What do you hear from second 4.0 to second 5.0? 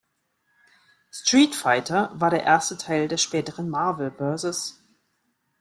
vs.